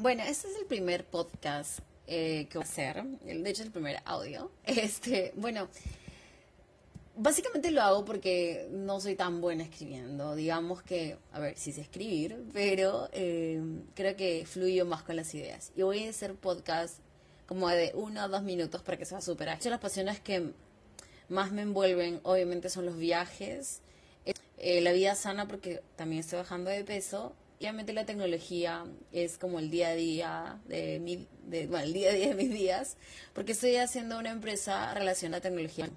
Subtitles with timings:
[0.00, 3.04] Bueno, este es el primer podcast eh, que voy a hacer.
[3.04, 4.50] De hecho, el primer audio.
[4.64, 5.68] Este, bueno,
[7.16, 10.34] básicamente lo hago porque no soy tan buena escribiendo.
[10.34, 13.60] Digamos que, a ver, sí sé escribir, pero eh,
[13.94, 15.70] creo que fluyo más con las ideas.
[15.76, 16.96] Y voy a hacer podcast
[17.46, 19.70] como de uno o dos minutos para que sea súper ágil.
[19.70, 20.54] Las pasiones que
[21.28, 23.82] más me envuelven, obviamente, son los viajes,
[24.56, 29.58] eh, la vida sana, porque también estoy bajando de peso, obviamente la tecnología es como
[29.58, 32.96] el día a día de mi, de, bueno, el día a día de mis días,
[33.34, 35.90] porque estoy haciendo una empresa relacionada a tecnología.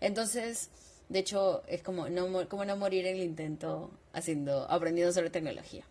[0.00, 0.68] Entonces,
[1.08, 5.84] de hecho, es como no, como no morir en el intento haciendo, aprendiendo sobre tecnología.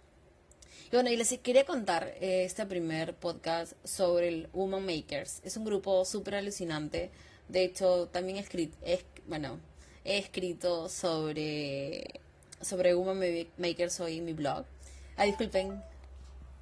[0.91, 5.39] Y bueno, y les quería contar eh, este primer podcast sobre el Woman Makers.
[5.45, 7.09] Es un grupo súper alucinante.
[7.47, 8.75] De hecho, también he escrito,
[9.27, 9.61] bueno,
[10.03, 12.19] he escrito sobre,
[12.59, 14.65] sobre Woman Makers hoy en mi blog.
[15.19, 15.83] Ah, disculpen.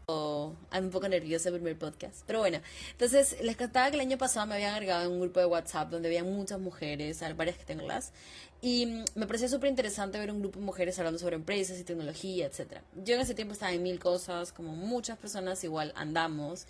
[0.08, 2.24] Oh, un poco nerviosa el primer podcast.
[2.26, 5.40] Pero bueno, entonces les contaba que el año pasado me habían agregado en un grupo
[5.40, 8.14] de WhatsApp donde había muchas mujeres, varias que tengo las.
[8.60, 12.48] Y me pareció súper interesante ver un grupo de mujeres hablando sobre empresas y tecnología,
[12.48, 12.80] etc.
[12.96, 16.66] Yo en ese tiempo estaba en mil cosas, como muchas personas igual andamos.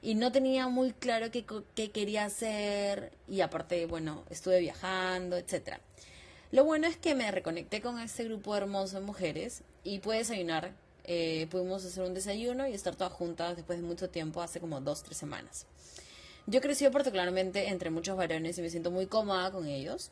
[0.00, 3.12] Y no tenía muy claro qué, qué quería hacer.
[3.28, 5.80] Y aparte, bueno, estuve viajando, etc.
[6.50, 10.85] Lo bueno es que me reconecté con este grupo hermoso de mujeres y pude desayunar
[11.06, 14.80] eh, pudimos hacer un desayuno y estar todas juntas después de mucho tiempo, hace como
[14.80, 15.66] dos, tres semanas.
[16.46, 20.10] Yo he crecido particularmente entre muchos varones y me siento muy cómoda con ellos.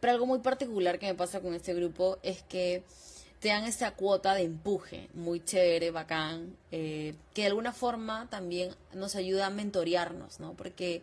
[0.00, 2.82] Pero algo muy particular que me pasa con este grupo es que
[3.40, 8.74] te dan esta cuota de empuje muy chévere, bacán, eh, que de alguna forma también
[8.94, 10.54] nos ayuda a mentorearnos, ¿no?
[10.54, 11.02] Porque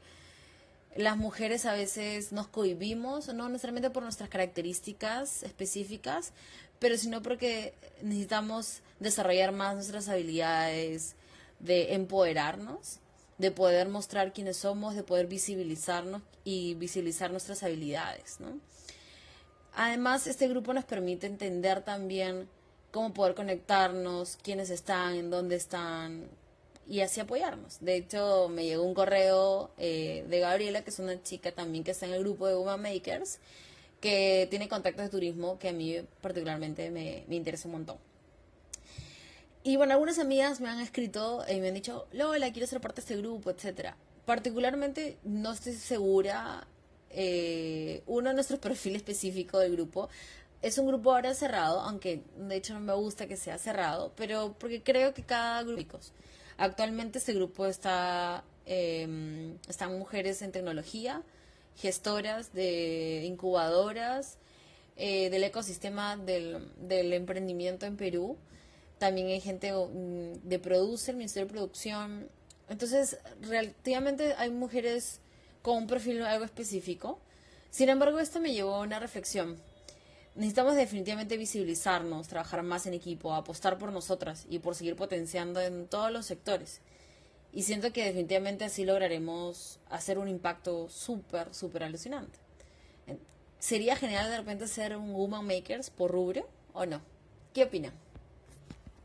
[0.95, 6.33] las mujeres a veces nos cohibimos, no necesariamente por nuestras características específicas,
[6.79, 11.15] pero sino porque necesitamos desarrollar más nuestras habilidades
[11.59, 12.99] de empoderarnos,
[13.37, 18.59] de poder mostrar quiénes somos, de poder visibilizarnos y visibilizar nuestras habilidades, ¿no?
[19.75, 22.49] Además, este grupo nos permite entender también
[22.91, 26.27] cómo poder conectarnos, quiénes están, en dónde están
[26.89, 27.79] y así apoyarnos.
[27.79, 31.91] De hecho, me llegó un correo eh, de Gabriela, que es una chica también que
[31.91, 33.39] está en el grupo de Woman Makers,
[34.01, 37.97] que tiene contactos de turismo que a mí particularmente me, me interesa un montón.
[39.61, 43.01] Y bueno, algunas amigas me han escrito y me han dicho, Lola, quiero ser parte
[43.01, 43.95] de este grupo, etcétera.
[44.25, 46.65] Particularmente no estoy segura,
[47.11, 50.09] eh, uno de nuestros perfiles específico del grupo
[50.61, 54.55] es un grupo ahora cerrado, aunque de hecho no me gusta que sea cerrado, pero
[54.57, 55.99] porque creo que cada grupo...
[56.59, 61.23] Actualmente este grupo está, eh, están mujeres en tecnología,
[61.77, 64.37] gestoras de incubadoras,
[64.97, 68.35] eh, del ecosistema del, del, emprendimiento en Perú.
[68.97, 72.27] También hay gente mm, de producer, Ministerio de Producción.
[72.67, 75.21] Entonces, relativamente hay mujeres
[75.61, 77.19] con un perfil algo específico.
[77.69, 79.55] Sin embargo, esto me llevó a una reflexión.
[80.35, 85.87] Necesitamos definitivamente visibilizarnos, trabajar más en equipo, apostar por nosotras y por seguir potenciando en
[85.87, 86.81] todos los sectores.
[87.51, 92.37] Y siento que definitivamente así lograremos hacer un impacto súper, súper alucinante.
[93.57, 97.01] Sería genial de repente ser un Woman Makers por rubro o no.
[97.53, 97.93] ¿Qué opinan?